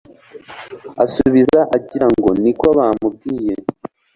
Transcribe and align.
asubiza 1.03 1.59
agira 1.77 2.07
ngo 2.15 2.29
niko 2.41 2.67
bamubwiye 2.77 3.53